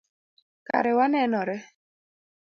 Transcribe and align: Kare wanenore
Kare 0.67 0.91
wanenore 0.97 1.55